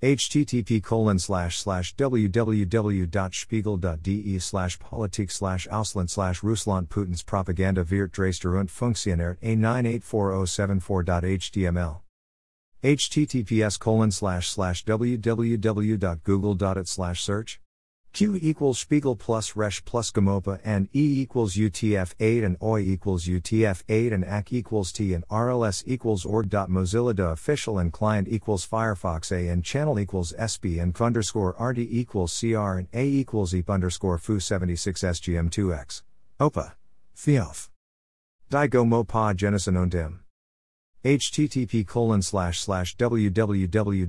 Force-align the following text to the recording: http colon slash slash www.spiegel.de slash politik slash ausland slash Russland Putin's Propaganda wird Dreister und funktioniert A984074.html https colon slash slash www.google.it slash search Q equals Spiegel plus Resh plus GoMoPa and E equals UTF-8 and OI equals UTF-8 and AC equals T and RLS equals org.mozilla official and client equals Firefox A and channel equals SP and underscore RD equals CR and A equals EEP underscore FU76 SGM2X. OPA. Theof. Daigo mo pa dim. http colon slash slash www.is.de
http 0.00 0.80
colon 0.80 1.18
slash 1.18 1.58
slash 1.58 1.96
www.spiegel.de 1.96 4.38
slash 4.38 4.78
politik 4.78 5.28
slash 5.30 5.66
ausland 5.68 6.08
slash 6.08 6.44
Russland 6.44 6.88
Putin's 6.88 7.24
Propaganda 7.24 7.82
wird 7.82 8.12
Dreister 8.12 8.56
und 8.56 8.70
funktioniert 8.70 9.40
A984074.html 9.42 12.02
https 12.84 13.80
colon 13.80 14.12
slash 14.12 14.48
slash 14.48 14.84
www.google.it 14.84 16.88
slash 16.88 17.24
search 17.24 17.60
Q 18.12 18.38
equals 18.40 18.78
Spiegel 18.78 19.16
plus 19.16 19.54
Resh 19.54 19.84
plus 19.84 20.10
GoMoPa 20.10 20.60
and 20.64 20.88
E 20.94 21.20
equals 21.20 21.54
UTF-8 21.54 22.44
and 22.44 22.56
OI 22.62 22.80
equals 22.80 23.26
UTF-8 23.26 24.12
and 24.12 24.24
AC 24.24 24.44
equals 24.50 24.92
T 24.92 25.14
and 25.14 25.26
RLS 25.28 25.84
equals 25.86 26.24
org.mozilla 26.24 27.32
official 27.32 27.78
and 27.78 27.92
client 27.92 28.28
equals 28.28 28.66
Firefox 28.66 29.30
A 29.30 29.48
and 29.48 29.64
channel 29.64 30.00
equals 30.00 30.34
SP 30.34 30.80
and 30.80 30.98
underscore 31.00 31.54
RD 31.60 31.78
equals 31.78 32.38
CR 32.38 32.78
and 32.78 32.88
A 32.92 33.04
equals 33.04 33.52
EEP 33.52 33.68
underscore 33.68 34.18
FU76 34.18 35.04
SGM2X. 35.04 36.02
OPA. 36.40 36.72
Theof. 37.14 37.70
Daigo 38.50 38.86
mo 38.86 39.04
pa 39.04 39.32
dim. 39.32 40.24
http 41.04 41.86
colon 41.86 42.22
slash 42.22 42.60
slash 42.60 42.96
www.is.de 42.96 44.08